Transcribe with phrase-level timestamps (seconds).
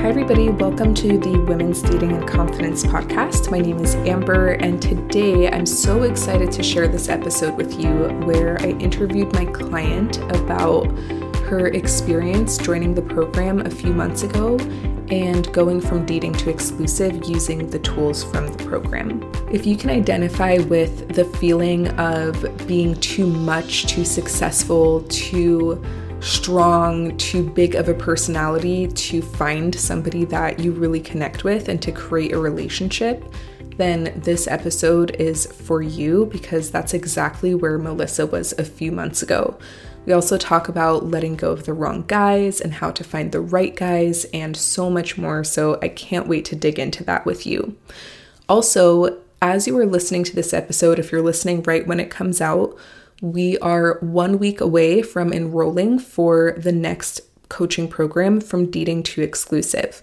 [0.00, 0.48] Hi, everybody.
[0.48, 3.50] Welcome to the Women's Dating and Confidence podcast.
[3.50, 7.90] My name is Amber, and today I'm so excited to share this episode with you
[8.24, 10.86] where I interviewed my client about
[11.44, 14.56] her experience joining the program a few months ago
[15.10, 19.30] and going from dating to exclusive using the tools from the program.
[19.52, 25.84] If you can identify with the feeling of being too much, too successful, too
[26.20, 31.80] strong, too big of a personality to find somebody that you really connect with and
[31.82, 33.24] to create a relationship,
[33.76, 39.22] then this episode is for you because that's exactly where Melissa was a few months
[39.22, 39.58] ago.
[40.06, 43.40] We also talk about letting go of the wrong guys and how to find the
[43.40, 45.44] right guys and so much more.
[45.44, 47.76] So I can't wait to dig into that with you.
[48.48, 52.40] Also, as you are listening to this episode, if you're listening right when it comes
[52.40, 52.76] out,
[53.20, 59.22] we are one week away from enrolling for the next coaching program from dating to
[59.22, 60.02] exclusive.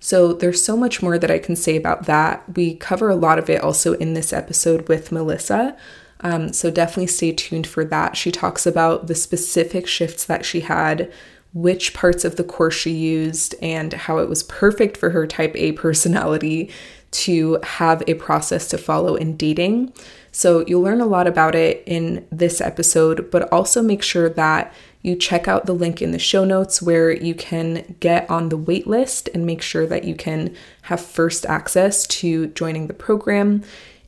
[0.00, 2.56] So there's so much more that I can say about that.
[2.56, 5.76] We cover a lot of it also in this episode with Melissa.
[6.20, 8.16] Um, so definitely stay tuned for that.
[8.16, 11.12] She talks about the specific shifts that she had,
[11.52, 15.52] which parts of the course she used, and how it was perfect for her type
[15.56, 16.70] A personality
[17.12, 19.92] to have a process to follow in dating.
[20.36, 24.70] So you'll learn a lot about it in this episode, but also make sure that
[25.00, 28.58] you check out the link in the show notes where you can get on the
[28.58, 33.62] wait list and make sure that you can have first access to joining the program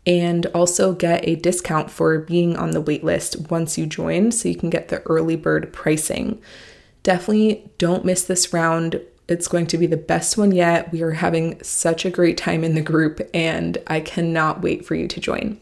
[0.06, 4.56] and also get a discount for being on the waitlist once you join so you
[4.56, 6.38] can get the early bird pricing.
[7.04, 9.00] Definitely don't miss this round.
[9.28, 10.92] It's going to be the best one yet.
[10.92, 14.94] We are having such a great time in the group, and I cannot wait for
[14.94, 15.58] you to join.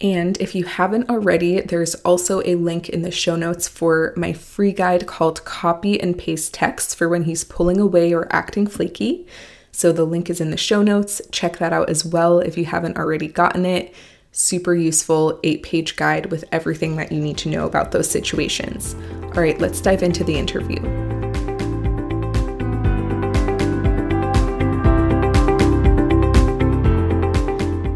[0.00, 4.32] And if you haven't already, there's also a link in the show notes for my
[4.32, 9.26] free guide called Copy and Paste Text for when he's pulling away or acting flaky.
[9.72, 11.22] So the link is in the show notes.
[11.32, 13.94] Check that out as well if you haven't already gotten it.
[14.32, 18.94] Super useful eight page guide with everything that you need to know about those situations.
[19.22, 21.15] All right, let's dive into the interview.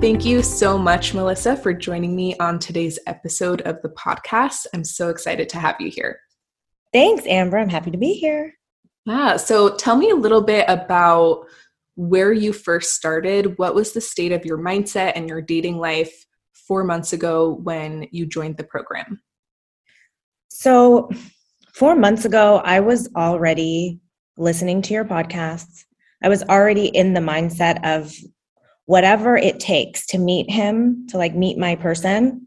[0.01, 4.67] Thank you so much, Melissa, for joining me on today's episode of the podcast.
[4.73, 6.19] I'm so excited to have you here.
[6.91, 7.59] Thanks, Amber.
[7.59, 8.55] I'm happy to be here.
[9.05, 9.37] Yeah.
[9.37, 11.45] So tell me a little bit about
[11.97, 13.59] where you first started.
[13.59, 16.25] What was the state of your mindset and your dating life
[16.55, 19.21] four months ago when you joined the program?
[20.49, 21.11] So,
[21.75, 24.01] four months ago, I was already
[24.39, 25.85] listening to your podcasts.
[26.23, 28.15] I was already in the mindset of
[28.91, 32.45] whatever it takes to meet him, to like meet my person,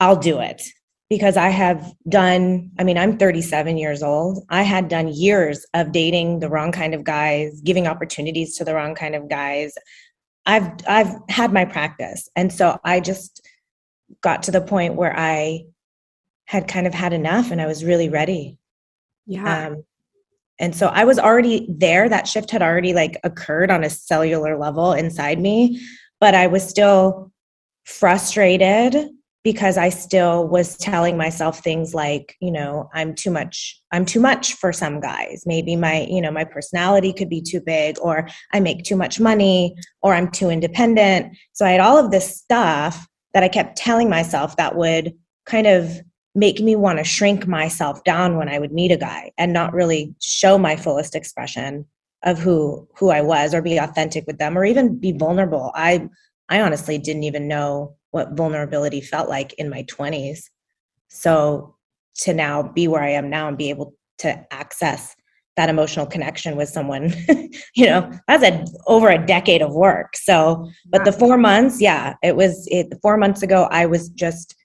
[0.00, 0.62] I'll do it
[1.08, 4.44] because I have done, I mean, I'm 37 years old.
[4.50, 8.74] I had done years of dating the wrong kind of guys, giving opportunities to the
[8.74, 9.72] wrong kind of guys.
[10.44, 12.28] I've I've had my practice.
[12.36, 13.40] And so I just
[14.20, 15.64] got to the point where I
[16.44, 18.58] had kind of had enough and I was really ready.
[19.24, 19.68] Yeah.
[19.68, 19.84] Um,
[20.58, 22.08] and so I was already there.
[22.08, 25.80] That shift had already like occurred on a cellular level inside me,
[26.20, 27.30] but I was still
[27.84, 29.10] frustrated
[29.44, 34.18] because I still was telling myself things like, you know, I'm too much, I'm too
[34.18, 35.44] much for some guys.
[35.46, 39.20] Maybe my, you know, my personality could be too big, or I make too much
[39.20, 41.36] money, or I'm too independent.
[41.52, 45.14] So I had all of this stuff that I kept telling myself that would
[45.44, 46.00] kind of
[46.36, 49.72] make me want to shrink myself down when I would meet a guy and not
[49.72, 51.86] really show my fullest expression
[52.24, 55.72] of who who I was or be authentic with them or even be vulnerable.
[55.74, 56.08] I
[56.50, 60.40] I honestly didn't even know what vulnerability felt like in my 20s.
[61.08, 61.74] So
[62.18, 65.16] to now be where I am now and be able to access
[65.56, 67.14] that emotional connection with someone,
[67.74, 70.16] you know, that's a over a decade of work.
[70.16, 74.55] So, but the 4 months, yeah, it was it 4 months ago I was just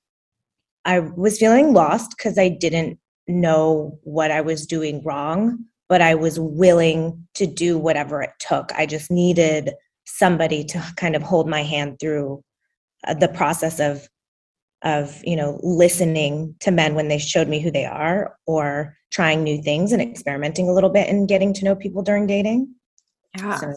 [0.86, 6.16] I was feeling lost cuz I didn't know what I was doing wrong, but I
[6.16, 8.72] was willing to do whatever it took.
[8.74, 9.72] I just needed
[10.06, 12.44] somebody to kind of hold my hand through
[13.07, 14.07] uh, the process of
[14.83, 19.44] of you know listening to men when they showed me who they are or trying
[19.44, 22.74] new things and experimenting a little bit and getting to know people during dating
[23.38, 23.74] yeah so.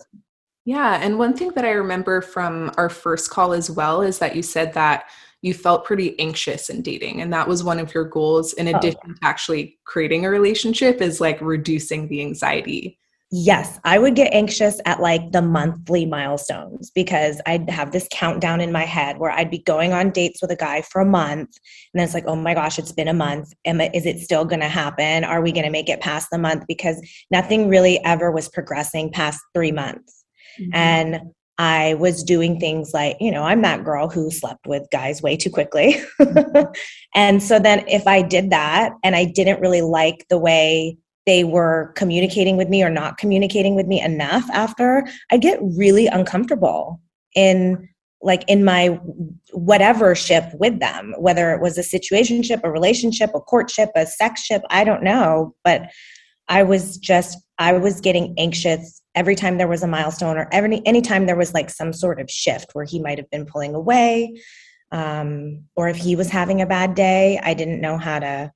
[0.65, 4.35] yeah and one thing that i remember from our first call as well is that
[4.35, 5.05] you said that
[5.45, 8.77] you felt pretty anxious in dating and that was one of your goals in oh,
[8.77, 9.13] addition oh.
[9.13, 12.99] to actually creating a relationship is like reducing the anxiety
[13.37, 18.61] Yes, I would get anxious at like the monthly milestones because I'd have this countdown
[18.61, 21.49] in my head where I'd be going on dates with a guy for a month.
[21.49, 23.53] And then it's like, oh my gosh, it's been a month.
[23.65, 25.25] Am, is it still going to happen?
[25.25, 26.65] Are we going to make it past the month?
[26.69, 27.01] Because
[27.33, 30.25] nothing really ever was progressing past three months.
[30.61, 30.71] Mm-hmm.
[30.73, 31.21] And
[31.59, 35.37] I was doing things like, you know, I'm that girl who slept with guys way
[35.37, 35.97] too quickly.
[37.15, 41.45] and so then if I did that and I didn't really like the way they
[41.45, 47.01] were communicating with me or not communicating with me enough after, I get really uncomfortable
[47.35, 47.89] in
[48.21, 48.99] like in my
[49.53, 54.43] whatever ship with them, whether it was a situationship, a relationship, a courtship, a sex
[54.43, 55.55] ship, I don't know.
[55.63, 55.91] But
[56.49, 60.83] I was just, I was getting anxious every time there was a milestone or every
[60.87, 64.35] anytime there was like some sort of shift where he might have been pulling away
[64.93, 68.53] um, or if he was having a bad day i didn't know how to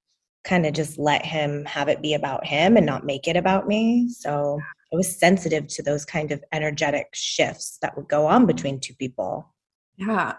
[0.48, 3.68] kind of just let him have it be about him and not make it about
[3.68, 4.08] me.
[4.08, 4.58] So
[4.92, 8.94] I was sensitive to those kind of energetic shifts that would go on between two
[8.94, 9.54] people.
[9.96, 10.34] Yeah.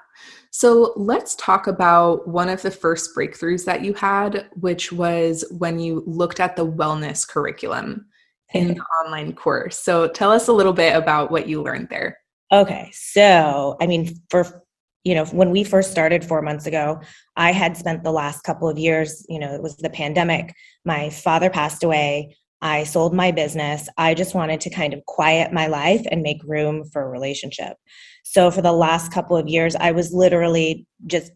[0.51, 5.80] So let's talk about one of the first breakthroughs that you had, which was when
[5.80, 8.07] you looked at the wellness curriculum
[8.53, 9.77] in the online course.
[9.77, 12.17] So tell us a little bit about what you learned there.
[12.51, 12.89] Okay.
[12.93, 14.63] So, I mean, for
[15.03, 16.99] you know, when we first started four months ago,
[17.37, 20.53] I had spent the last couple of years, you know, it was the pandemic.
[20.83, 22.35] My father passed away.
[22.61, 23.87] I sold my business.
[23.97, 27.77] I just wanted to kind of quiet my life and make room for a relationship.
[28.23, 31.31] So for the last couple of years, I was literally just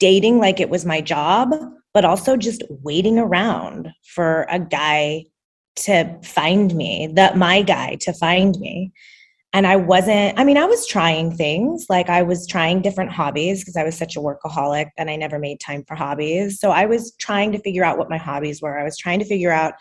[0.00, 1.54] dating like it was my job,
[1.92, 5.24] but also just waiting around for a guy
[5.76, 8.92] to find me, that my guy to find me
[9.54, 13.60] and I wasn't, I mean, I was trying things like I was trying different hobbies
[13.60, 16.58] because I was such a workaholic and I never made time for hobbies.
[16.58, 18.76] So I was trying to figure out what my hobbies were.
[18.76, 19.74] I was trying to figure out,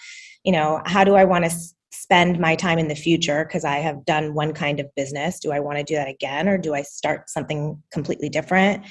[0.43, 3.65] you know, how do I want to s- spend my time in the future because
[3.65, 5.39] I have done one kind of business.
[5.39, 8.85] Do I want to do that again or do I start something completely different?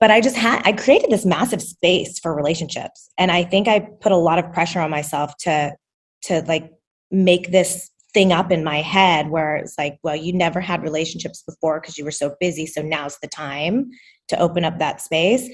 [0.00, 3.10] But I just had, I created this massive space for relationships.
[3.18, 5.76] And I think I put a lot of pressure on myself to,
[6.22, 6.70] to like
[7.10, 11.42] make this thing up in my head where it's like, well, you never had relationships
[11.42, 12.66] before because you were so busy.
[12.66, 13.90] So now's the time
[14.28, 15.48] to open up that space.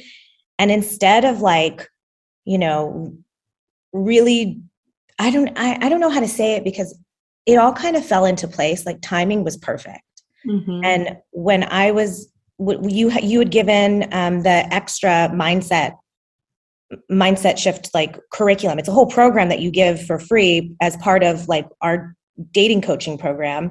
[0.58, 1.88] And instead of like,
[2.44, 3.16] you know,
[3.92, 4.60] really,
[5.18, 6.96] I don't, I, I don't know how to say it because
[7.46, 8.86] it all kind of fell into place.
[8.86, 10.02] Like timing was perfect.
[10.46, 10.80] Mm-hmm.
[10.84, 15.96] And when I was, you you had given um, the extra mindset
[17.10, 18.78] mindset shift like curriculum.
[18.78, 22.14] It's a whole program that you give for free as part of like our
[22.50, 23.70] dating coaching program,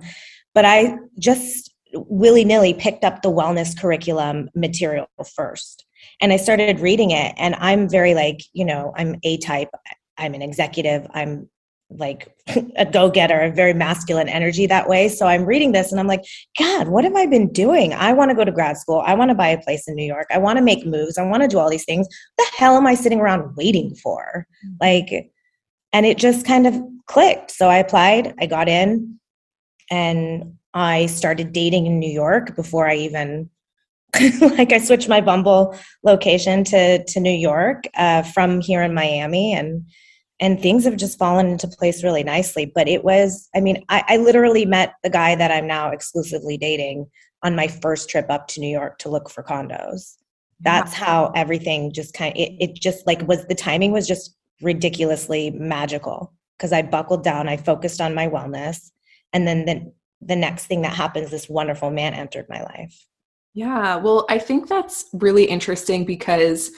[0.53, 5.85] but I just willy nilly picked up the wellness curriculum material first.
[6.19, 9.69] And I started reading it, and I'm very like, you know, I'm A type,
[10.18, 11.50] I'm an executive, I'm
[11.97, 12.33] like
[12.75, 15.07] a go getter, a very masculine energy that way.
[15.09, 16.23] So I'm reading this and I'm like,
[16.57, 17.93] God, what have I been doing?
[17.93, 19.03] I want to go to grad school.
[19.05, 20.27] I want to buy a place in New York.
[20.31, 21.17] I want to make moves.
[21.17, 22.07] I want to do all these things.
[22.35, 24.47] What the hell am I sitting around waiting for?
[24.65, 24.77] Mm.
[24.79, 25.31] Like,
[25.93, 27.51] and it just kind of clicked.
[27.51, 29.19] So I applied, I got in,
[29.89, 33.49] and I started dating in New York before I even
[34.41, 39.53] like I switched my Bumble location to to New York uh, from here in Miami,
[39.53, 39.85] and
[40.41, 42.65] and things have just fallen into place really nicely.
[42.65, 46.57] But it was, I mean, I, I literally met the guy that I'm now exclusively
[46.57, 47.09] dating
[47.43, 50.15] on my first trip up to New York to look for condos.
[50.59, 54.35] That's how everything just kind of it, it just like was the timing was just
[54.61, 58.92] ridiculously magical because I buckled down, I focused on my wellness,
[59.33, 63.07] and then the, the next thing that happens, this wonderful man entered my life.
[63.54, 66.71] Yeah, well, I think that's really interesting because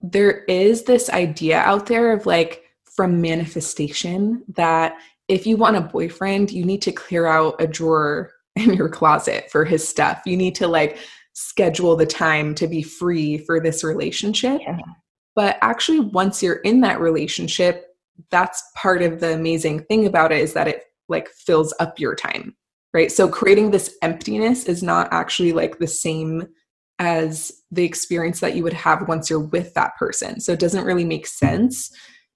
[0.00, 4.96] there is this idea out there of like from manifestation that
[5.28, 9.50] if you want a boyfriend, you need to clear out a drawer in your closet
[9.50, 10.22] for his stuff.
[10.26, 10.98] You need to like
[11.32, 14.60] schedule the time to be free for this relationship.
[14.60, 14.78] Yeah.
[15.36, 17.86] But actually, once you're in that relationship,
[18.30, 22.14] that's part of the amazing thing about it is that it like fills up your
[22.14, 22.56] time,
[22.92, 23.10] right?
[23.10, 26.46] So creating this emptiness is not actually like the same
[26.98, 30.40] as the experience that you would have once you're with that person.
[30.40, 31.90] So it doesn't really make sense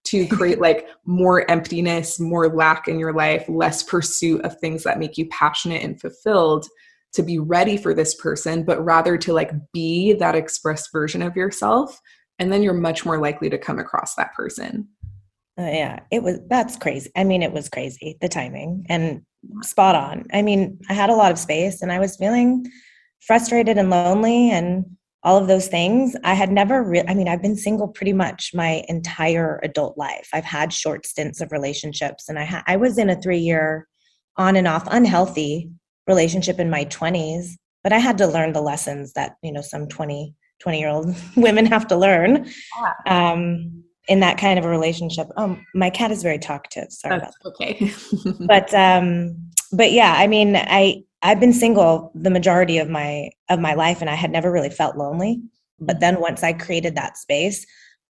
[0.04, 4.98] to create like more emptiness, more lack in your life, less pursuit of things that
[4.98, 6.66] make you passionate and fulfilled
[7.14, 11.36] to be ready for this person, but rather to like be that expressed version of
[11.36, 12.00] yourself
[12.38, 14.88] and then you're much more likely to come across that person.
[15.56, 17.10] Uh, yeah it was that's crazy.
[17.14, 19.22] I mean it was crazy the timing and
[19.62, 20.26] spot on.
[20.32, 22.66] I mean i had a lot of space and i was feeling
[23.20, 24.84] frustrated and lonely and
[25.24, 26.14] all of those things.
[26.22, 30.28] I had never, re- I mean, I've been single pretty much my entire adult life.
[30.32, 33.88] I've had short stints of relationships, and I ha- I was in a three year
[34.36, 35.70] on and off unhealthy
[36.06, 37.52] relationship in my 20s,
[37.82, 41.14] but I had to learn the lessons that you know some 20 20 year old
[41.36, 42.46] women have to learn.
[43.06, 43.32] Yeah.
[43.32, 45.28] Um, in that kind of a relationship.
[45.36, 46.90] Oh, my cat is very talkative.
[46.90, 48.26] Sorry That's about that.
[48.30, 48.46] Okay.
[48.46, 49.36] but um,
[49.72, 54.00] but yeah, I mean, I I've been single the majority of my of my life
[54.00, 55.40] and I had never really felt lonely.
[55.80, 57.66] But then once I created that space,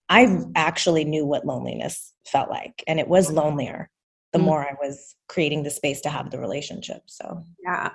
[0.10, 3.90] I actually knew what loneliness felt like and it was lonelier
[4.36, 4.48] the mm-hmm.
[4.48, 7.04] more I was creating the space to have the relationship.
[7.06, 7.92] So, yeah.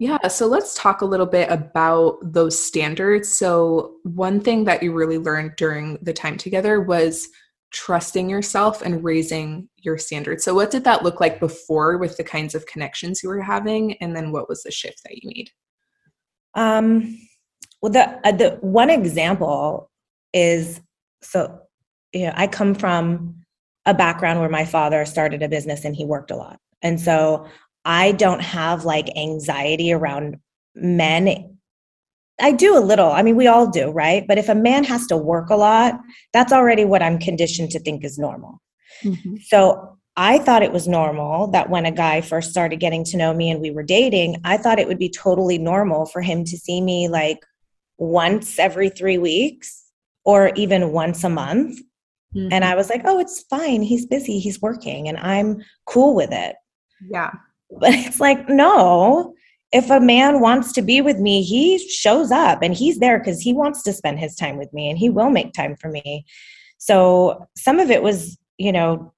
[0.00, 3.28] Yeah, so let's talk a little bit about those standards.
[3.28, 7.28] So, one thing that you really learned during the time together was
[7.70, 10.42] trusting yourself and raising your standards.
[10.42, 13.92] So, what did that look like before with the kinds of connections you were having,
[13.98, 15.50] and then what was the shift that you made?
[16.54, 17.18] Um,
[17.82, 19.90] well, the uh, the one example
[20.32, 20.80] is
[21.20, 21.60] so
[22.14, 23.36] you know I come from
[23.84, 27.46] a background where my father started a business and he worked a lot, and so
[27.84, 30.36] I don't have like anxiety around
[30.74, 31.50] men
[32.40, 33.10] I do a little.
[33.10, 34.26] I mean, we all do, right?
[34.26, 36.00] But if a man has to work a lot,
[36.32, 38.60] that's already what I'm conditioned to think is normal.
[39.04, 39.36] Mm-hmm.
[39.46, 43.32] So I thought it was normal that when a guy first started getting to know
[43.32, 46.56] me and we were dating, I thought it would be totally normal for him to
[46.56, 47.38] see me like
[47.98, 49.84] once every three weeks
[50.24, 51.78] or even once a month.
[52.34, 52.48] Mm-hmm.
[52.52, 53.82] And I was like, oh, it's fine.
[53.82, 54.38] He's busy.
[54.38, 55.08] He's working.
[55.08, 56.56] And I'm cool with it.
[57.08, 57.32] Yeah.
[57.78, 59.34] But it's like, no,
[59.72, 63.40] if a man wants to be with me, he shows up and he's there because
[63.40, 66.24] he wants to spend his time with me and he will make time for me.
[66.78, 69.12] So some of it was, you know,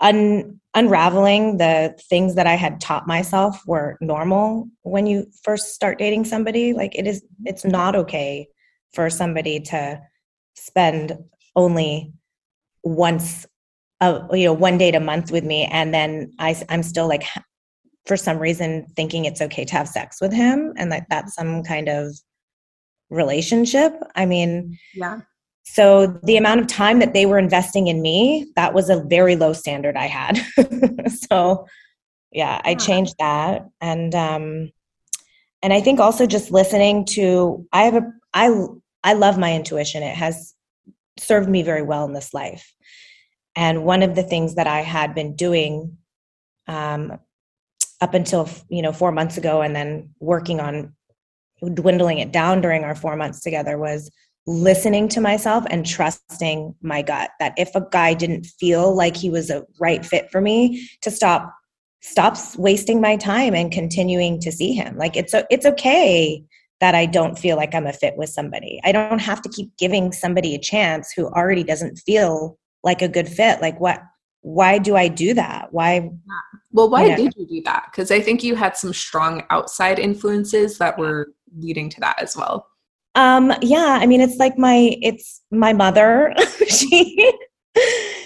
[0.00, 5.98] un- unraveling the things that I had taught myself were normal when you first start
[5.98, 6.72] dating somebody.
[6.72, 8.48] Like it is, it's not okay
[8.92, 10.00] for somebody to
[10.56, 11.12] spend
[11.56, 12.12] only
[12.82, 13.46] once
[14.00, 17.24] a, you know one date a month with me and then I, i'm still like
[18.06, 21.62] for some reason thinking it's okay to have sex with him and that that's some
[21.62, 22.14] kind of
[23.10, 23.92] relationship.
[24.14, 25.20] I mean, yeah.
[25.66, 29.34] So the amount of time that they were investing in me, that was a very
[29.34, 30.38] low standard I had.
[31.30, 31.66] so
[32.30, 34.70] yeah, I changed that and um
[35.62, 38.66] and I think also just listening to I have a I
[39.02, 40.02] I love my intuition.
[40.02, 40.54] It has
[41.18, 42.74] served me very well in this life.
[43.56, 45.96] And one of the things that I had been doing
[46.66, 47.18] um,
[48.04, 50.92] up until you know four months ago and then working on
[51.72, 54.10] dwindling it down during our four months together was
[54.46, 59.30] listening to myself and trusting my gut that if a guy didn't feel like he
[59.30, 61.50] was a right fit for me to stop
[62.02, 66.44] stop wasting my time and continuing to see him like it's it's okay
[66.80, 68.78] that I don't feel like I'm a fit with somebody.
[68.84, 73.08] I don't have to keep giving somebody a chance who already doesn't feel like a
[73.08, 73.62] good fit.
[73.62, 74.02] Like what
[74.42, 75.68] why do I do that?
[75.72, 76.10] Why
[76.74, 77.16] well, why yeah.
[77.16, 77.86] did you do that?
[77.90, 82.36] Because I think you had some strong outside influences that were leading to that as
[82.36, 82.66] well.
[83.14, 86.34] Um, yeah, I mean, it's like my it's my mother.
[86.68, 87.32] she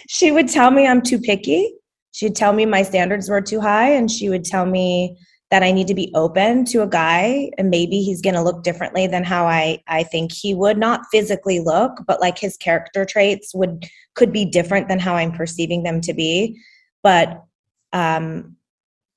[0.09, 1.75] she would tell me I'm too picky.
[2.13, 5.19] She'd tell me my standards were too high, and she would tell me
[5.51, 8.63] that I need to be open to a guy and maybe he's going to look
[8.63, 13.07] differently than how I I think he would not physically look but like his character
[13.07, 16.61] traits would could be different than how I'm perceiving them to be
[17.03, 17.45] but
[17.93, 18.57] um,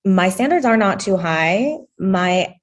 [0.05, 1.77] my standards are not too high.
[1.99, 2.55] My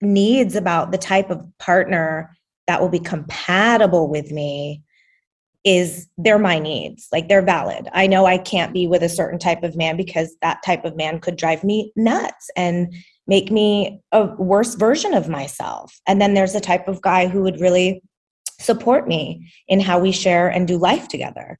[0.00, 4.82] needs about the type of partner that will be compatible with me
[5.64, 7.88] is they're my needs like they're valid.
[7.92, 10.96] I know i can't be with a certain type of man because that type of
[10.96, 12.92] man could drive me nuts and
[13.28, 16.00] make me a worse version of myself.
[16.08, 18.02] And then there's a type of guy who would really
[18.58, 21.58] support me in how we share and do life together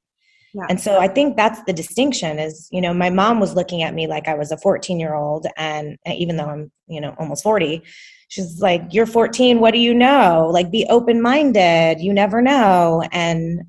[0.53, 0.65] yeah.
[0.69, 3.95] And so I think that's the distinction is, you know, my mom was looking at
[3.95, 5.47] me like I was a 14 year old.
[5.57, 7.81] And even though I'm, you know, almost 40,
[8.27, 9.59] she's like, You're 14.
[9.59, 10.49] What do you know?
[10.51, 12.01] Like, be open minded.
[12.01, 13.03] You never know.
[13.11, 13.63] And,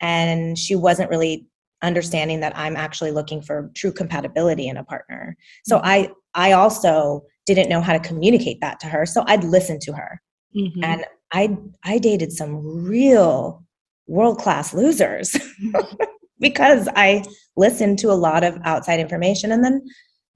[0.00, 1.46] and she wasn't really
[1.82, 5.36] understanding that I'm actually looking for true compatibility in a partner.
[5.64, 5.86] So mm-hmm.
[5.86, 9.04] I, I also didn't know how to communicate that to her.
[9.04, 10.22] So I'd listen to her.
[10.56, 10.84] Mm-hmm.
[10.84, 13.64] And I, I dated some real
[14.06, 15.36] world class losers.
[16.42, 17.24] because I
[17.56, 19.52] listen to a lot of outside information.
[19.52, 19.80] And then,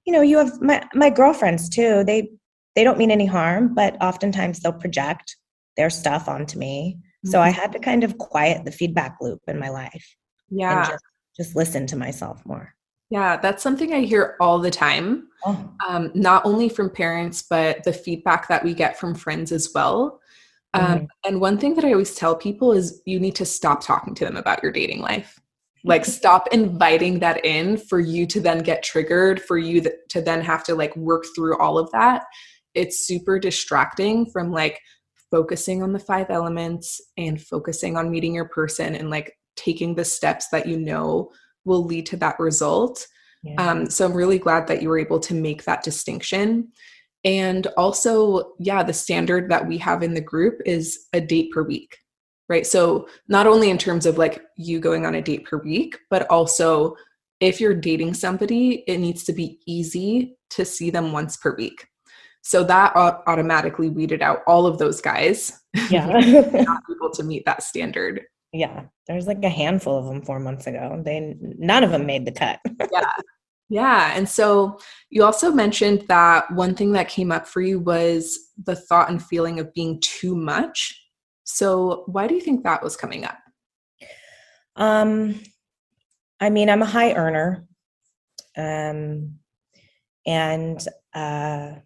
[0.06, 2.04] you know, you have my, my girlfriends too.
[2.04, 2.30] They
[2.75, 5.36] they don't mean any harm, but oftentimes they'll project
[5.76, 6.98] their stuff onto me.
[6.98, 7.30] Mm-hmm.
[7.30, 7.60] So I mm-hmm.
[7.60, 10.16] had to kind of quiet the feedback loop in my life.
[10.50, 10.90] Yeah.
[10.90, 11.04] Just,
[11.36, 12.75] just, listen to myself more.
[13.08, 15.28] Yeah, that's something I hear all the time.
[15.46, 15.72] Oh.
[15.88, 20.20] Um, not only from parents, but the feedback that we get from friends as well.
[20.75, 21.04] Um, mm-hmm.
[21.25, 24.25] And one thing that I always tell people is you need to stop talking to
[24.25, 25.40] them about your dating life.
[25.86, 30.20] Like, stop inviting that in for you to then get triggered, for you th- to
[30.20, 32.24] then have to like work through all of that.
[32.74, 34.80] It's super distracting from like
[35.30, 40.04] focusing on the five elements and focusing on meeting your person and like taking the
[40.04, 41.30] steps that you know
[41.64, 43.06] will lead to that result.
[43.42, 43.54] Yeah.
[43.58, 46.68] Um, so I'm really glad that you were able to make that distinction.
[47.24, 51.62] And also, yeah, the standard that we have in the group is a date per
[51.62, 51.96] week,
[52.48, 52.66] right?
[52.66, 56.28] So, not only in terms of like you going on a date per week, but
[56.30, 56.96] also
[57.40, 61.86] if you're dating somebody, it needs to be easy to see them once per week.
[62.42, 65.60] So that automatically weeded out all of those guys.
[65.90, 66.06] Yeah.
[66.52, 68.22] not able to meet that standard.
[68.52, 68.84] Yeah.
[69.08, 71.02] There's like a handful of them four months ago.
[71.04, 72.60] They none of them made the cut.
[72.92, 73.10] yeah.
[73.68, 74.12] Yeah.
[74.14, 74.78] And so
[75.10, 79.20] you also mentioned that one thing that came up for you was the thought and
[79.20, 81.02] feeling of being too much.
[81.46, 83.38] So why do you think that was coming up?
[84.76, 85.40] Um
[86.38, 87.66] I mean, I'm a high earner.
[88.56, 89.38] Um
[90.26, 91.76] and uh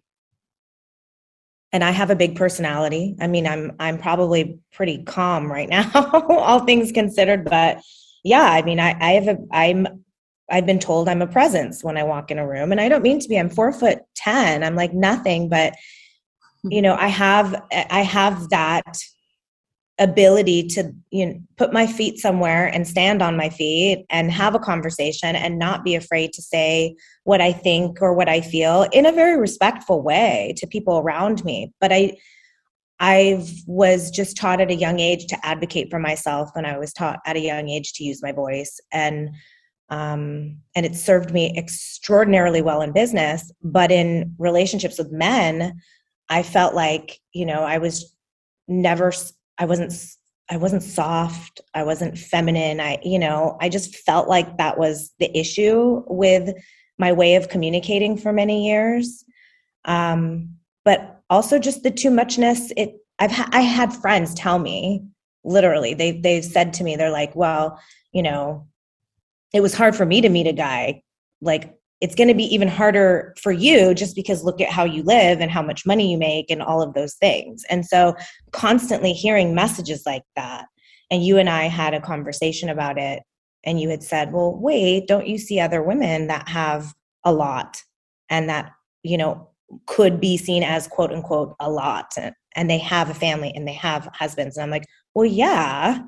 [1.73, 3.15] and I have a big personality.
[3.21, 5.89] I mean, I'm I'm probably pretty calm right now,
[6.29, 7.45] all things considered.
[7.45, 7.81] But
[8.23, 10.03] yeah, I mean, I, I have a I'm
[10.49, 13.03] I've been told I'm a presence when I walk in a room, and I don't
[13.03, 13.37] mean to be.
[13.37, 14.63] I'm four foot ten.
[14.63, 15.75] I'm like nothing, but
[16.63, 18.97] you know, I have I have that
[19.99, 24.55] ability to you know put my feet somewhere and stand on my feet and have
[24.55, 28.87] a conversation and not be afraid to say what I think or what I feel
[28.93, 31.73] in a very respectful way to people around me.
[31.79, 32.17] But I
[32.99, 36.93] I was just taught at a young age to advocate for myself, and I was
[36.93, 38.79] taught at a young age to use my voice.
[38.91, 39.31] And
[39.89, 45.81] um, and it served me extraordinarily well in business but in relationships with men
[46.29, 48.15] i felt like you know i was
[48.69, 49.11] never
[49.57, 49.93] i wasn't
[50.49, 55.11] i wasn't soft i wasn't feminine i you know i just felt like that was
[55.19, 56.53] the issue with
[56.97, 59.25] my way of communicating for many years.
[59.85, 65.03] Um, but also just the too muchness it i've ha- i had friends tell me
[65.43, 67.79] literally they they've said to me they're like well
[68.11, 68.67] you know
[69.53, 71.01] it was hard for me to meet a guy
[71.41, 75.03] like it's going to be even harder for you just because look at how you
[75.03, 77.63] live and how much money you make and all of those things.
[77.69, 78.15] And so
[78.51, 80.65] constantly hearing messages like that
[81.11, 83.21] and you and I had a conversation about it
[83.63, 87.83] and you had said, "Well, wait, don't you see other women that have a lot
[88.29, 88.71] and that,
[89.03, 89.49] you know,
[89.85, 93.73] could be seen as quote unquote a lot and, they have a family and they
[93.73, 95.99] have husbands." And I'm like, "Well, yeah,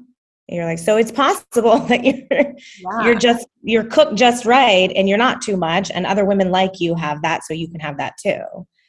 [0.50, 3.06] you're like so it's possible that you're yeah.
[3.06, 6.80] you're just you're cooked just right and you're not too much and other women like
[6.80, 8.42] you have that so you can have that too.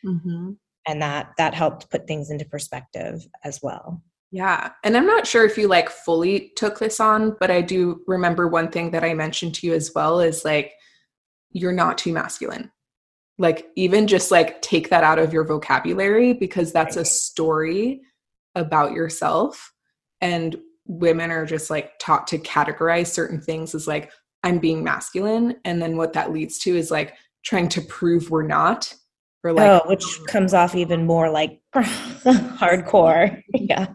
[0.05, 0.51] Mm-hmm.
[0.87, 4.03] and that that helped put things into perspective as well.
[4.31, 4.73] Yeah.
[4.83, 8.49] And i'm not sure if you like fully took this on but i do remember
[8.49, 10.73] one thing that i mentioned to you as well is like
[11.55, 12.71] you're not too masculine.
[13.39, 18.03] Like even just like take that out of your vocabulary because that's a story
[18.55, 19.73] about yourself.
[20.21, 25.57] And women are just like taught to categorize certain things as like i'm being masculine
[25.65, 28.95] and then what that leads to is like trying to prove we're not
[29.45, 33.41] or like oh, which comes off even more like hardcore.
[33.55, 33.89] Yeah.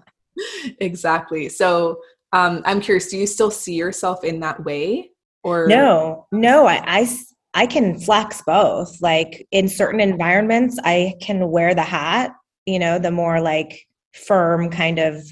[0.80, 1.50] Exactly.
[1.50, 2.00] So
[2.32, 5.10] um i'm curious do you still see yourself in that way
[5.44, 5.68] or?
[5.68, 7.18] No no I, I
[7.56, 9.02] i can flex both.
[9.02, 12.34] Like in certain environments i can wear the hat
[12.66, 15.24] you know the more like firm kind of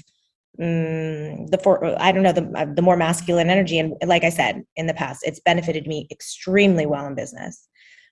[0.60, 4.30] mm, the for I don't know the uh, the more masculine energy, and like I
[4.30, 7.68] said in the past, it's benefited me extremely well in business.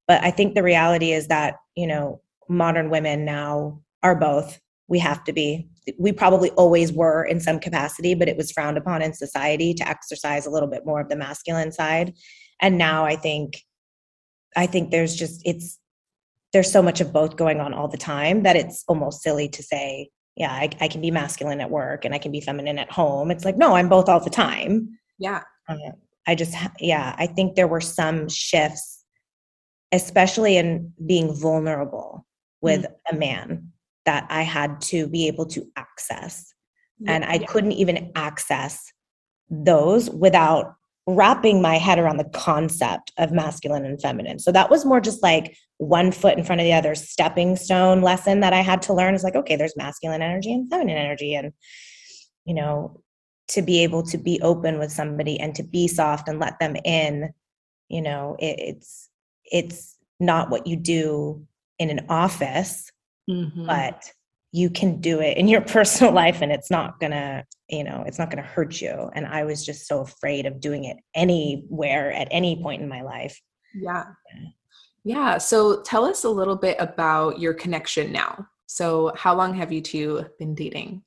[0.09, 4.61] But I think the reality is that you know modern women now are both.
[4.89, 5.69] We have to be.
[5.99, 9.89] We probably always were in some capacity, but it was frowned upon in society to
[9.89, 12.15] exercise a little bit more of the masculine side.
[12.61, 13.63] And now I think,
[14.57, 15.79] I think there's just it's
[16.53, 19.63] there's so much of both going on all the time that it's almost silly to
[19.63, 22.91] say yeah, I, I, can be masculine at work and I can be feminine at
[22.91, 23.31] home.
[23.31, 24.99] It's like, no, I'm both all the time.
[25.19, 25.43] Yeah.
[25.69, 25.77] Uh,
[26.27, 29.03] I just, yeah, I think there were some shifts,
[29.93, 32.27] especially in being vulnerable
[32.61, 32.95] with mm.
[33.11, 33.73] a man
[34.05, 36.53] that I had to be able to access.
[36.99, 37.13] Yeah.
[37.13, 38.93] And I couldn't even access
[39.49, 40.75] those without
[41.07, 44.39] wrapping my head around the concept of masculine and feminine.
[44.39, 48.03] So that was more just like one foot in front of the other stepping stone
[48.03, 51.35] lesson that I had to learn is like, okay, there's masculine energy and feminine energy.
[51.35, 51.53] And,
[52.45, 53.01] you know,
[53.49, 56.77] to be able to be open with somebody and to be soft and let them
[56.85, 57.33] in,
[57.89, 59.09] you know, it, it's,
[59.45, 61.47] it's not what you do
[61.79, 62.91] in an office,
[63.31, 63.67] mm-hmm.
[63.67, 64.11] but
[64.57, 68.19] you can do it in your personal life and it's not gonna you know it's
[68.19, 69.11] not gonna hurt you.
[69.15, 73.03] And i was just so afraid of doing it anywhere at any point in my
[73.03, 73.41] life.
[73.75, 74.05] Yeah.
[75.05, 75.39] Yeah.
[75.39, 78.47] So tell us a little bit about your connection now.
[78.67, 81.03] So how long have you two been dating?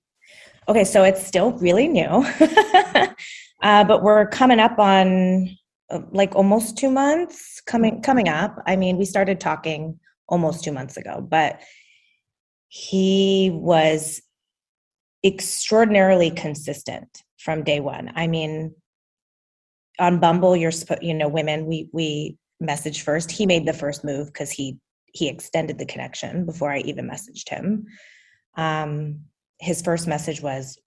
[0.68, 2.26] Okay so it's still really new.
[3.62, 5.50] Uh, but we're coming up on
[5.90, 8.58] uh, like almost two months coming coming up.
[8.66, 11.60] I mean we started talking almost two months ago but
[12.70, 14.22] he was
[15.26, 18.12] extraordinarily consistent from day one.
[18.16, 18.74] I mean,
[20.00, 23.32] on Bumble, you're you know women we we message first.
[23.32, 24.78] He made the first move because he
[25.12, 27.86] he extended the connection before I even messaged him.
[28.56, 29.22] Um,
[29.60, 30.78] his first message was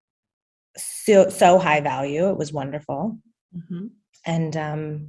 [0.76, 2.30] so so high value.
[2.30, 3.18] It was wonderful,
[3.54, 3.86] mm-hmm.
[4.24, 5.08] and um,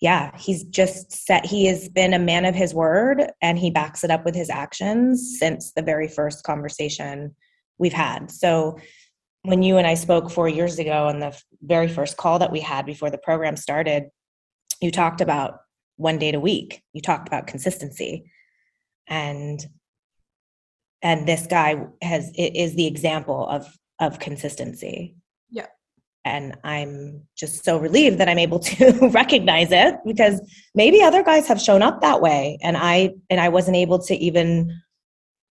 [0.00, 4.04] yeah, he's just set, he has been a man of his word and he backs
[4.04, 7.34] it up with his actions since the very first conversation
[7.78, 8.30] we've had.
[8.30, 8.78] So
[9.42, 12.60] when you and I spoke four years ago on the very first call that we
[12.60, 14.04] had before the program started,
[14.80, 15.60] you talked about
[15.96, 16.82] one date a week.
[16.92, 18.30] You talked about consistency.
[19.08, 19.64] And
[21.02, 25.14] and this guy has is the example of of consistency
[26.26, 30.40] and i'm just so relieved that i'm able to recognize it because
[30.74, 32.58] maybe other guys have shown up that way.
[32.62, 34.70] And i and i wasn't able to even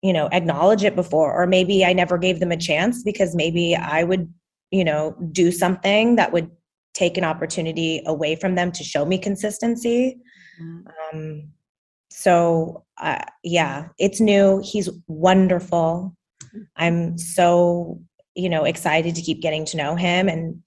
[0.01, 1.33] you know acknowledge it before.
[1.33, 4.31] Or maybe i never gave them a chance because maybe i would
[4.71, 6.51] you know do something that would
[6.93, 10.17] take an opportunity away from them to show me consistency.
[10.61, 11.17] Mm-hmm.
[11.17, 11.49] um,
[12.09, 14.61] so uh, yeah it's new.
[14.63, 16.15] He's wonderful.
[16.75, 18.01] I'm so
[18.35, 20.61] you know excited to keep getting to know him and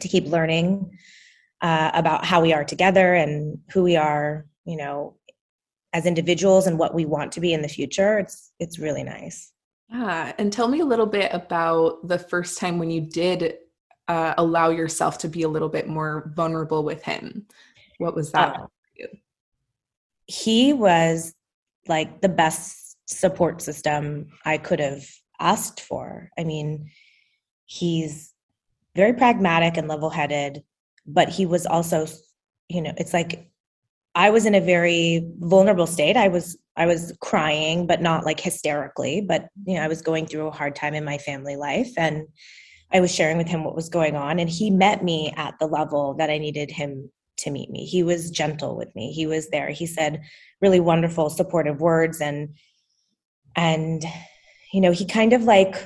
[0.00, 0.98] to keep learning
[1.60, 5.16] uh, about how we are together and who we are you know
[5.92, 8.18] as individuals and what we want to be in the future.
[8.18, 9.52] It's it's really nice.
[9.90, 13.54] Yeah and tell me a little bit about the first time when you did
[14.06, 17.46] uh, allow yourself to be a little bit more vulnerable with him.
[17.98, 18.66] What was that uh,
[20.26, 21.34] he was
[21.88, 25.02] like the best support system i could have
[25.40, 26.30] asked for.
[26.38, 26.90] I mean
[27.64, 28.34] he's
[28.98, 30.62] very pragmatic and level headed,
[31.06, 32.04] but he was also,
[32.68, 33.48] you know, it's like
[34.16, 36.16] I was in a very vulnerable state.
[36.16, 40.26] I was I was crying, but not like hysterically, but you know, I was going
[40.26, 42.26] through a hard time in my family life and
[42.92, 45.66] I was sharing with him what was going on and he met me at the
[45.66, 47.84] level that I needed him to meet me.
[47.84, 49.12] He was gentle with me.
[49.12, 49.70] He was there.
[49.70, 50.22] He said
[50.60, 52.56] really wonderful supportive words and
[53.54, 54.04] and
[54.72, 55.76] you know, he kind of like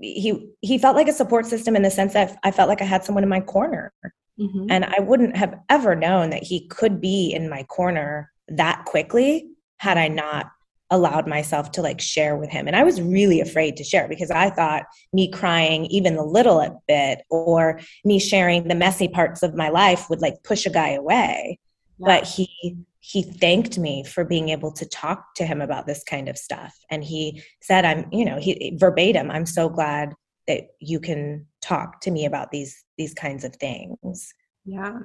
[0.00, 2.86] he he felt like a support system in the sense that I felt like I
[2.86, 3.92] had someone in my corner.
[4.38, 4.66] Mm-hmm.
[4.70, 9.50] And I wouldn't have ever known that he could be in my corner that quickly
[9.78, 10.50] had I not
[10.90, 12.66] allowed myself to like share with him.
[12.66, 16.82] And I was really afraid to share because I thought me crying even a little
[16.88, 20.90] bit or me sharing the messy parts of my life would like push a guy
[20.90, 21.58] away.
[21.98, 22.06] Yeah.
[22.06, 26.28] But he he thanked me for being able to talk to him about this kind
[26.28, 26.76] of stuff.
[26.90, 30.14] And he said i'm you know he verbatim i'm so glad
[30.46, 34.32] that you can talk to me about these these kinds of things.
[34.64, 34.98] Yeah.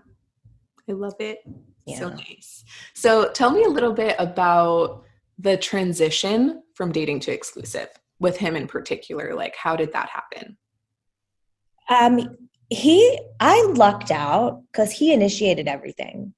[0.90, 1.40] I love it.
[1.86, 2.00] Yeah.
[2.00, 2.64] so nice.
[2.96, 5.04] So tell me a little bit about
[5.38, 9.36] the transition from dating to exclusive with him in particular.
[9.36, 10.58] Like how did that happen?
[11.90, 12.38] Um
[12.72, 16.34] he i lucked out because he initiated everything.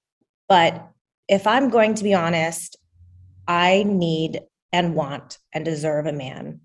[0.49, 0.91] But
[1.27, 2.77] if I'm going to be honest,
[3.47, 6.61] I need and want and deserve a man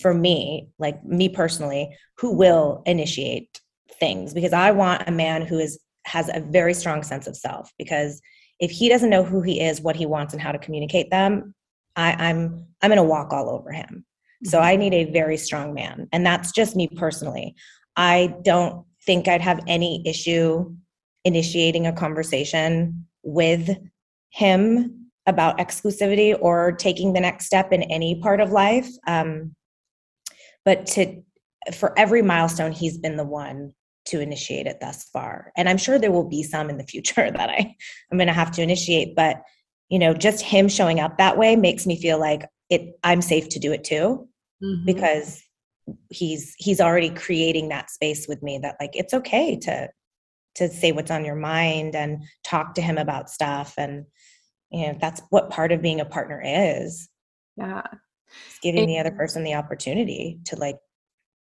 [0.00, 3.60] for me, like me personally, who will initiate
[4.00, 7.70] things because I want a man who is has a very strong sense of self
[7.78, 8.20] because
[8.58, 11.54] if he doesn't know who he is, what he wants, and how to communicate them,
[11.96, 14.04] I, I'm I'm gonna walk all over him.
[14.44, 14.66] So mm-hmm.
[14.66, 16.08] I need a very strong man.
[16.12, 17.54] And that's just me personally.
[17.96, 20.74] I don't think I'd have any issue
[21.24, 23.76] initiating a conversation with
[24.30, 28.88] him about exclusivity or taking the next step in any part of life.
[29.06, 29.54] Um,
[30.64, 31.22] but to
[31.74, 33.72] for every milestone, he's been the one
[34.06, 35.52] to initiate it thus far.
[35.56, 37.74] And I'm sure there will be some in the future that I
[38.10, 39.14] I'm going to have to initiate.
[39.14, 39.42] But
[39.88, 42.98] you know, just him showing up that way makes me feel like it.
[43.04, 44.28] I'm safe to do it too,
[44.62, 44.86] mm-hmm.
[44.86, 45.42] because
[46.08, 49.88] he's he's already creating that space with me that like it's okay to
[50.56, 54.04] to say what's on your mind and talk to him about stuff and
[54.70, 57.08] you know that's what part of being a partner is.
[57.56, 57.82] Yeah.
[58.46, 60.78] It's giving the other person the opportunity to like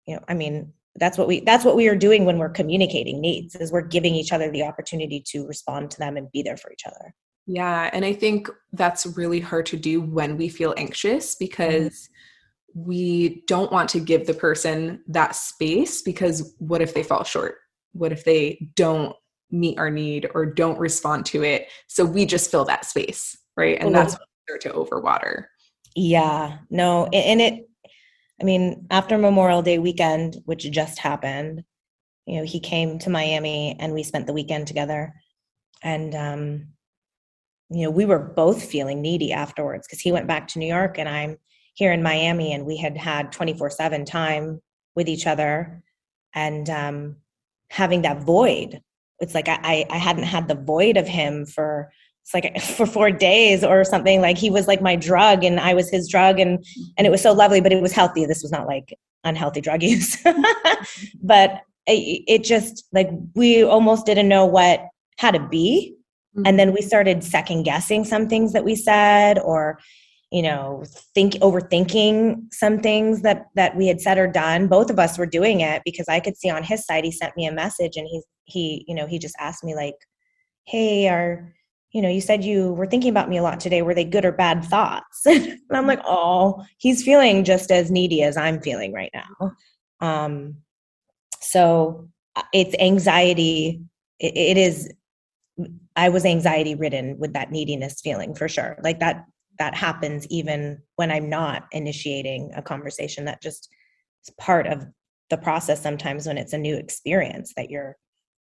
[0.08, 3.22] you know i mean that's what we that's what we are doing when we're communicating
[3.22, 6.58] needs is we're giving each other the opportunity to respond to them and be there
[6.58, 7.14] for each other.
[7.46, 12.14] Yeah and i think that's really hard to do when we feel anxious because mm-hmm
[12.74, 17.56] we don't want to give the person that space because what if they fall short?
[17.94, 19.16] What if they don't
[19.50, 21.68] meet our need or don't respond to it?
[21.88, 23.78] So we just fill that space, right?
[23.80, 25.46] And that's when we start to overwater.
[25.96, 27.68] Yeah, no, and it,
[28.40, 31.64] I mean, after Memorial Day weekend, which just happened,
[32.26, 35.14] you know, he came to Miami and we spent the weekend together.
[35.84, 36.68] And, um,
[37.70, 40.98] you know, we were both feeling needy afterwards because he went back to New York
[40.98, 41.38] and I'm
[41.74, 44.62] here in Miami and we had had 24 7 time
[44.96, 45.84] with each other
[46.34, 47.16] and um,
[47.72, 48.82] having that void.
[49.20, 51.90] It's like I, I hadn't had the void of him for
[52.24, 55.74] it's like for four days or something like he was like my drug and i
[55.74, 56.64] was his drug and
[56.98, 59.82] and it was so lovely but it was healthy this was not like unhealthy drug
[59.94, 60.18] use
[61.24, 64.82] but it, it, just like we almost didn't know what
[65.18, 65.96] how to be
[66.38, 66.46] mm-hmm.
[66.46, 69.80] and then we started second guessing some things that we said or
[70.32, 74.98] you know think overthinking some things that that we had said or done both of
[74.98, 77.52] us were doing it because i could see on his side he sent me a
[77.52, 79.96] message and he he you know he just asked me like
[80.66, 81.54] hey are
[81.92, 83.82] you know, you said you were thinking about me a lot today.
[83.82, 85.22] Were they good or bad thoughts?
[85.26, 89.52] and I'm like, oh, he's feeling just as needy as I'm feeling right now.
[90.00, 90.58] Um,
[91.42, 93.82] so uh, it's anxiety.
[94.20, 94.90] it, it is,
[95.96, 98.78] I was anxiety ridden with that neediness feeling for sure.
[98.82, 99.26] Like that,
[99.60, 103.26] that happens even when I'm not initiating a conversation.
[103.26, 103.70] That just
[104.26, 104.86] is part of
[105.30, 107.98] the process sometimes when it's a new experience that you're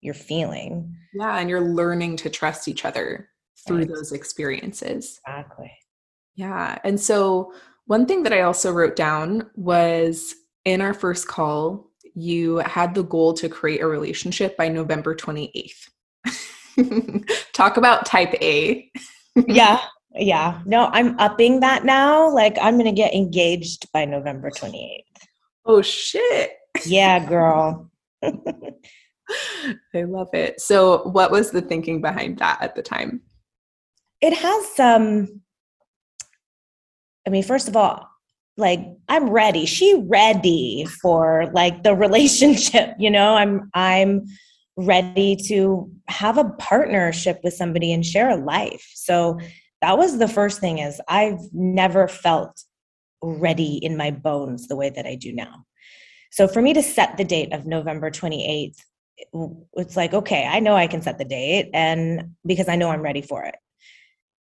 [0.02, 0.96] you're feeling.
[1.14, 3.30] Yeah, and you're learning to trust each other
[3.66, 3.88] through right.
[3.88, 5.20] those experiences.
[5.26, 5.72] Exactly.
[6.36, 6.78] Yeah.
[6.84, 7.54] And so,
[7.86, 10.36] one thing that I also wrote down was
[10.66, 15.90] in our first call, you had the goal to create a relationship by November 28th.
[17.54, 18.90] Talk about type A.
[19.48, 19.82] yeah.
[20.16, 20.62] Yeah.
[20.66, 22.30] No, I'm upping that now.
[22.30, 25.04] Like, I'm going to get engaged by November 28th.
[25.66, 26.52] Oh, shit.
[26.86, 27.90] Yeah, girl.
[28.24, 30.62] I love it.
[30.62, 33.22] So, what was the thinking behind that at the time?
[34.24, 35.42] it has some
[37.28, 38.10] i mean first of all
[38.56, 44.26] like i'm ready she ready for like the relationship you know i'm i'm
[44.78, 49.38] ready to have a partnership with somebody and share a life so
[49.84, 52.64] that was the first thing is i've never felt
[53.22, 55.64] ready in my bones the way that i do now
[56.32, 58.78] so for me to set the date of november 28th
[59.74, 63.02] it's like okay i know i can set the date and because i know i'm
[63.02, 63.56] ready for it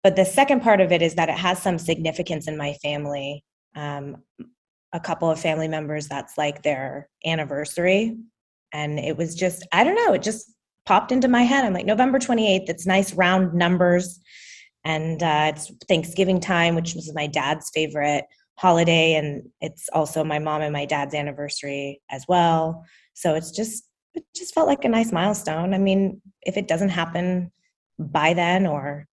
[0.07, 3.43] but the second part of it is that it has some significance in my family.
[3.75, 4.19] Um,
[4.93, 8.17] a couple of family members, that's like their anniversary.
[8.73, 10.49] And it was just, I don't know, it just
[10.85, 11.65] popped into my head.
[11.65, 14.21] I'm like, November 28th, it's nice round numbers.
[14.87, 19.15] And uh, it's Thanksgiving time, which was my dad's favorite holiday.
[19.15, 22.85] And it's also my mom and my dad's anniversary as well.
[23.13, 25.75] So it's just, it just felt like a nice milestone.
[25.75, 27.51] I mean, if it doesn't happen
[27.99, 29.09] by then or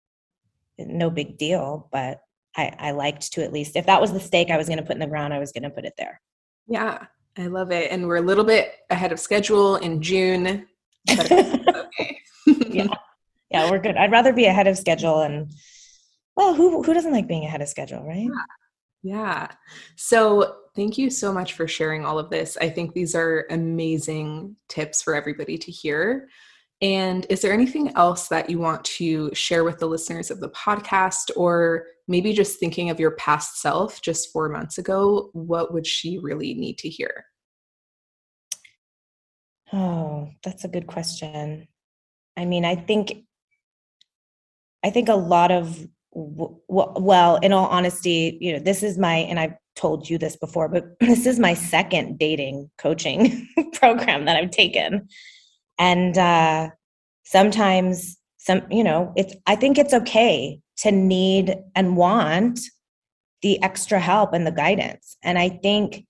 [0.78, 2.20] no big deal, but
[2.58, 4.84] I, I liked to at least, if that was the stake I was going to
[4.84, 6.20] put in the ground, I was going to put it there.
[6.68, 7.06] Yeah,
[7.38, 7.90] I love it.
[7.92, 10.68] And we're a little bit ahead of schedule in June.
[11.10, 12.20] okay.
[12.46, 12.88] yeah.
[13.52, 13.98] Yeah, we're good.
[13.98, 15.52] I'd rather be ahead of schedule and
[16.36, 18.30] well, who who doesn't like being ahead of schedule, right?
[19.04, 19.14] Yeah.
[19.14, 19.48] yeah.
[19.98, 22.58] So thank you so much for sharing all of this.
[22.62, 26.30] I think these are amazing tips for everybody to hear.
[26.82, 30.50] And is there anything else that you want to share with the listeners of the
[30.50, 35.30] podcast, or maybe just thinking of your past self just four months ago?
[35.34, 37.26] What would she really need to hear?
[39.72, 41.68] Oh, that's a good question.
[42.36, 43.26] I mean, I think,
[44.84, 49.40] I think a lot of, well, in all honesty, you know, this is my, and
[49.40, 54.52] I've told you this before, but this is my second dating coaching program that I've
[54.52, 55.08] taken.
[55.78, 56.70] And uh,
[57.24, 62.60] sometimes some you know it's i think it's okay to need and want
[63.42, 65.18] the extra help and the guidance.
[65.24, 66.06] And i think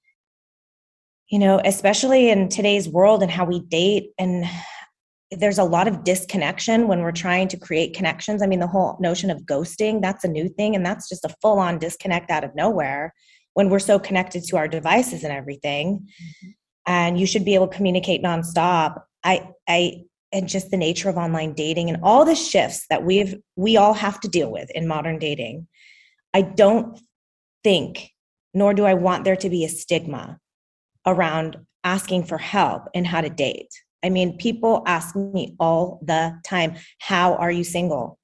[1.29, 4.45] you know especially in today's world and how we date and
[5.31, 8.97] there's a lot of disconnection when we're trying to create connections i mean the whole
[8.99, 12.43] notion of ghosting that's a new thing and that's just a full on disconnect out
[12.43, 13.13] of nowhere
[13.53, 16.49] when we're so connected to our devices and everything mm-hmm.
[16.87, 21.17] and you should be able to communicate nonstop I I and just the nature of
[21.17, 24.87] online dating and all the shifts that we've we all have to deal with in
[24.87, 25.67] modern dating.
[26.33, 26.99] I don't
[27.63, 28.09] think
[28.53, 30.37] nor do I want there to be a stigma
[31.05, 33.69] around asking for help and how to date.
[34.03, 38.17] I mean, people ask me all the time, how are you single?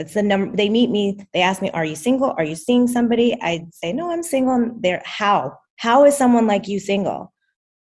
[0.00, 2.34] that's the number they meet me they ask me are you single?
[2.38, 3.36] Are you seeing somebody?
[3.42, 5.58] I'd say no i'm single and they're how?
[5.76, 7.32] How is someone like you single?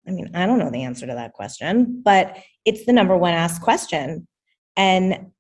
[0.09, 3.35] I mean i don't know the answer to that question but it's the number one
[3.35, 4.27] asked question.
[4.79, 5.33] And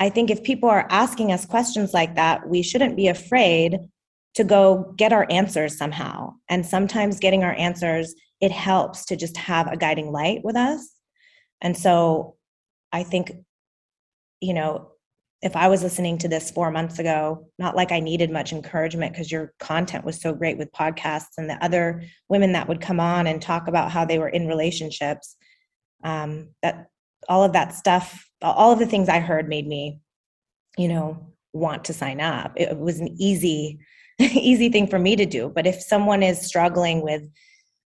[0.00, 3.78] i think if people are asking us questions like that we shouldn't be afraid
[4.34, 6.34] to go get our answers somehow.
[6.48, 10.97] And sometimes getting our answers it helps to just have a guiding light with us
[11.60, 12.36] and so
[12.92, 13.32] i think
[14.40, 14.92] you know
[15.40, 19.12] if I was listening to this four months ago, not like I needed much encouragement
[19.12, 22.98] because your content was so great with podcasts and the other women that would come
[22.98, 25.36] on and talk about how they were in relationships.
[26.02, 26.86] Um, that
[27.28, 30.00] all of that stuff, all of the things I heard made me,
[30.76, 32.52] you know, want to sign up.
[32.56, 33.78] It was an easy,
[34.18, 35.52] easy thing for me to do.
[35.54, 37.22] But if someone is struggling with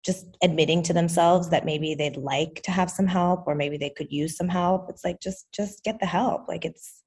[0.05, 3.89] just admitting to themselves that maybe they'd like to have some help or maybe they
[3.89, 6.47] could use some help, it's like just just get the help.
[6.47, 7.01] Like it's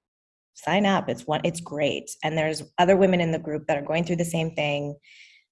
[0.54, 1.09] sign up.
[1.09, 2.11] It's one it's great.
[2.24, 4.96] And there's other women in the group that are going through the same thing.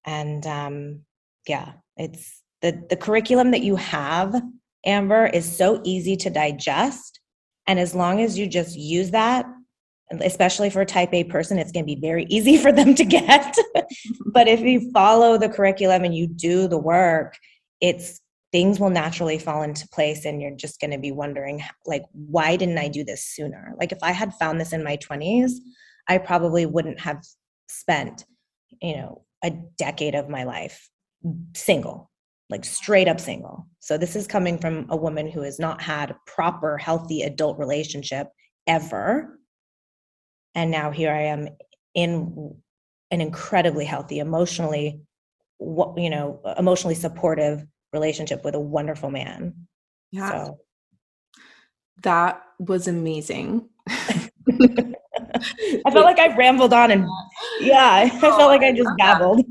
[0.05, 1.01] And um
[1.47, 4.35] yeah it's the the curriculum that you have
[4.85, 7.19] amber is so easy to digest.
[7.67, 9.45] And as long as you just use that
[10.11, 13.05] especially for a type a person it's going to be very easy for them to
[13.05, 13.55] get.
[14.25, 17.37] But if you follow the curriculum and you do the work
[17.81, 22.03] it's things will naturally fall into place and you're just going to be wondering like
[22.13, 23.73] why didn't i do this sooner?
[23.79, 25.51] Like if i had found this in my 20s
[26.07, 27.23] i probably wouldn't have
[27.67, 28.25] spent
[28.81, 30.89] you know a decade of my life
[31.55, 32.11] single
[32.49, 33.67] like straight up single.
[33.79, 38.27] So this is coming from a woman who has not had proper healthy adult relationship
[38.67, 39.39] ever
[40.55, 41.47] and now here i am
[41.93, 42.55] in
[43.11, 45.01] an incredibly healthy emotionally
[45.57, 47.65] what you know emotionally supportive
[47.95, 49.55] relationship with a wonderful man.
[50.11, 50.29] Yeah.
[50.29, 50.59] So.
[52.03, 53.67] That was amazing.
[53.87, 54.29] I
[55.91, 57.07] felt like I rambled on and
[57.61, 59.43] yeah, I oh, felt like I just babbled.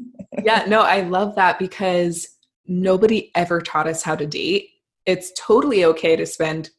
[0.45, 2.29] yeah, no, I love that because
[2.67, 4.69] nobody ever taught us how to date.
[5.07, 6.71] It's totally okay to spend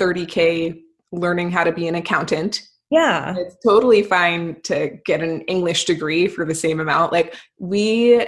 [0.00, 0.80] 30K
[1.12, 2.62] learning how to be an accountant.
[2.90, 3.34] Yeah.
[3.36, 7.12] It's totally fine to get an English degree for the same amount.
[7.12, 8.26] Like, we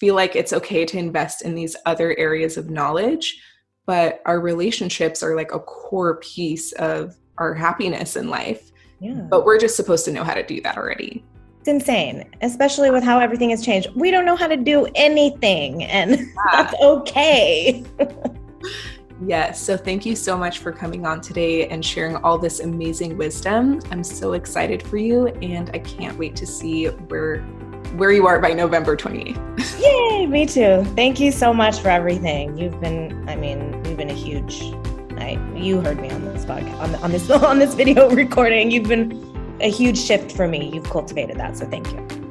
[0.00, 3.40] feel like it's okay to invest in these other areas of knowledge
[3.86, 9.26] but our relationships are like a core piece of our happiness in life yeah.
[9.30, 11.24] but we're just supposed to know how to do that already
[11.58, 15.84] it's insane especially with how everything has changed we don't know how to do anything
[15.84, 16.26] and yeah.
[16.52, 17.84] that's okay
[19.26, 19.60] Yes.
[19.60, 23.80] So thank you so much for coming on today and sharing all this amazing wisdom.
[23.90, 27.44] I'm so excited for you and I can't wait to see where
[27.96, 29.80] where you are by November 28th.
[29.82, 30.84] Yay, me too.
[30.94, 32.56] Thank you so much for everything.
[32.56, 34.62] You've been, I mean, you've been a huge.
[35.18, 38.70] I, you heard me on this podcast, on, on this on this video recording.
[38.70, 40.70] You've been a huge shift for me.
[40.72, 42.29] You've cultivated that, so thank you.